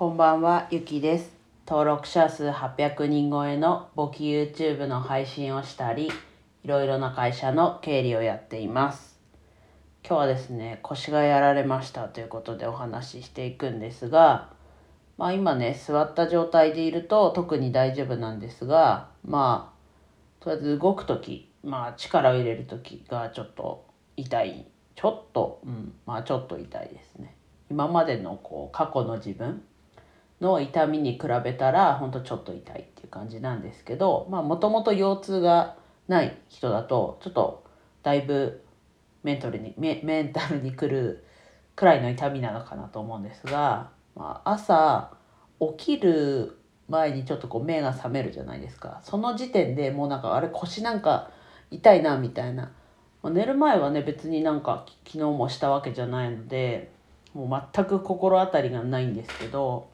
[0.00, 1.36] こんばんは、ゆきです。
[1.68, 6.10] 登録者数800人超えの簿記 YouTube の配信をしたり、
[6.64, 9.20] いろいろな会社の経理をやっています。
[10.02, 14.48] 今日はですね、腰がやられましたということでお話ししていくんですが、
[15.18, 23.84] まあ今ね、座った状態でいると特に大丈夫なんですが、まあ、とりあえず動くとき、まあ力を入れるときがちょっと
[24.16, 24.66] 痛い。
[24.94, 27.36] ちょっと、うん、まあちょっと痛いですね。
[27.70, 29.62] 今までのこう過去の自分
[30.40, 35.76] の痛みに比べたらほんとちょっと痛いっていう感じなんですけどまあもともと腰痛が
[36.08, 37.64] ない人だとちょっと
[38.02, 38.62] だいぶ
[39.22, 41.24] メンタルにメメンタルにくる
[41.76, 45.12] くらいの痛みなのかなと思うんですが、まあ、朝
[45.76, 46.56] 起きる
[46.88, 49.00] 前にちょっとこう目が覚めるじゃないですか。
[49.04, 51.30] その時点でもうなんかあれ腰なんか
[51.70, 52.72] 痛いなみたいな、
[53.22, 56.90] まあ寝る前はね別になんか昨日もしたわけじゃないので
[57.32, 59.89] もう全く心当たりがないんですけど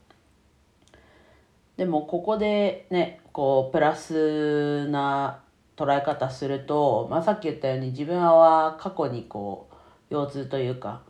[1.77, 5.43] でもここでねこうプラスな
[5.77, 9.69] 捉え方すると、まあ、さっき言ったように自分は過去にこ
[10.11, 11.03] う腰痛というか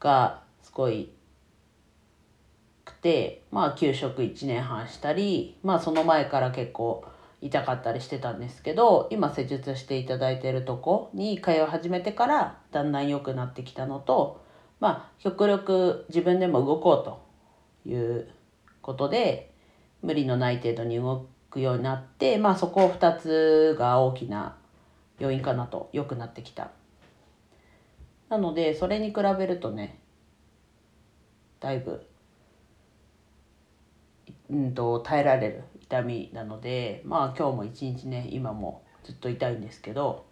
[0.00, 1.10] がすごい
[2.84, 7.04] くてまあ休職1年半したりまあその前から結構
[7.42, 14.42] 痛かったりしてたんですけど今施術していただいてるとこに通い始めてからだんだん良くなってきたのと
[14.80, 18.28] まあ極力自分でも動こうという
[18.80, 19.53] ことで
[20.04, 24.56] 無理のない程度に動くようになってまあそこ2つが大きな
[25.18, 26.70] 要因かなと良くなってきた。
[28.28, 29.98] なのでそれに比べるとね
[31.60, 32.06] だいぶ
[34.50, 40.26] うんと耐えられる痛みなのでまあ今日も一日ね今もずっと痛いんですけど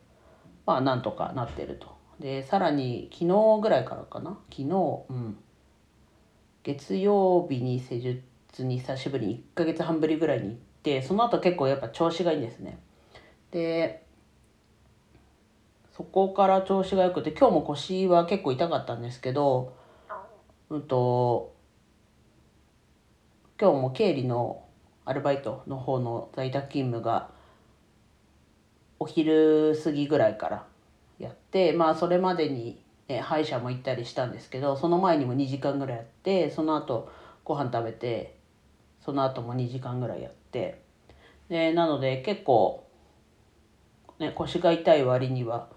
[0.66, 1.96] まあなんとかなってると。
[2.20, 4.38] でさらに昨日ぐらいからかな？
[4.50, 5.38] 昨日うん。
[6.62, 8.22] 月曜日に施術
[8.60, 12.78] に久しぶりに1ヶ月半ぶりぐらいに行ってその後結構やっぱ調子がいいんですね。
[13.50, 14.04] で
[15.96, 19.74] そこから調子が良くて今日も腰は結構痛かったんですけど
[20.70, 21.54] うんと
[23.60, 24.64] 今日も経理の
[25.04, 27.30] アルバイトの方の在宅勤務が
[28.98, 30.66] お昼過ぎぐらいから
[31.18, 37.10] やってまあそれまでに、ね、歯医者も行ったりしたんですけどその前にも2時間ぐらいやってその後
[37.44, 38.41] ご飯食べて
[39.04, 40.82] その後も2時間ぐらいやって。
[41.48, 42.88] でなので結構、
[44.18, 45.68] ね、腰が痛い割には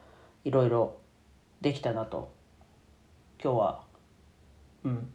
[0.44, 0.98] いろいろ
[1.62, 2.32] できたなと。
[3.44, 3.84] 今日は
[4.84, 5.10] うん。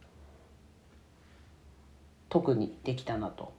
[2.29, 3.53] 特にできたなと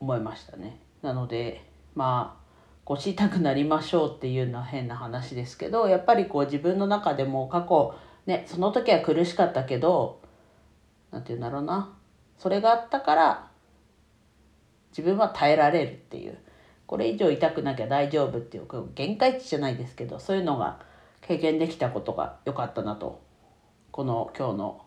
[0.00, 0.80] 思いましたね。
[1.02, 2.48] なのでまあ
[2.84, 7.94] 腰痛くなりましょうっていうのは変な話ですけどやっぱりこう自分の中でも過去
[8.26, 10.20] ねその時は苦しかったけど
[11.10, 11.97] 何て言うんだろうな。
[12.38, 13.50] それがあったから
[14.90, 16.38] 自分は耐えられるっていう
[16.86, 20.80] これ以上痛くなきゃ大丈夫っていう限界値じゃないですけどそういうのが
[21.20, 23.20] 経験できたことが良かったなと
[23.90, 24.82] この今日の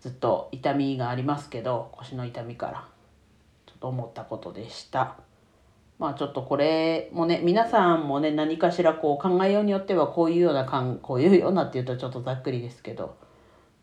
[0.00, 2.88] ずっと痛みがありますけど腰の痛みから
[3.66, 5.16] ちょっと思ったことでした。
[5.98, 10.64] まあちょっとこれもね皆さんもね何かしらこう考えようによってはこういうような
[11.00, 13.16] こういうようなっていうとちょっとざっくりですけど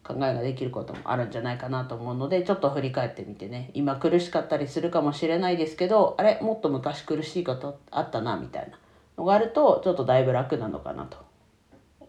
[0.03, 8.79] 考えができることもあるんじゃないかなと思うのでちょっと振り返ってみてね今苦しかったりするかもしれないですけどあれもっと昔苦しいことあったなみたいな
[9.17, 11.17] のがあるとちょっとだいぶ楽なのかなと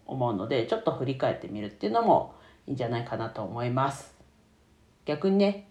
[0.07, 2.35] 思うのでちょっと振り返ってみるっていうのも
[2.67, 4.15] いいんじゃないかなと思います。
[5.05, 5.69] 逆にね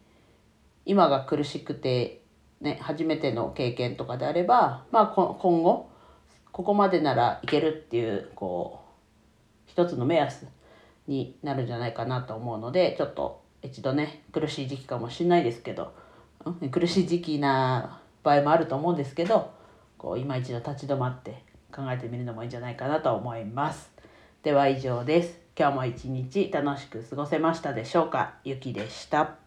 [0.85, 2.21] 今が苦しくて
[2.61, 5.89] ね、初めての経験とかであれば、まあ、今後
[6.51, 8.81] ここまでならいけるっていうこ
[9.67, 10.45] う一つの目安
[11.07, 15.93] になるんじゃないかなと思うのでちょっと一度ね苦しい時期かもしれないですけど、
[16.45, 19.51] うん、苦しい時期な場合もあると思うんですけど
[19.97, 23.91] こう今一度立ち止まって考えてみるのもいいんじゃないかなと思います。
[24.43, 25.39] では以上です。
[25.57, 28.35] 今日も一日楽しく過ごせましたでしょうか？
[28.43, 29.40] ゆきでした。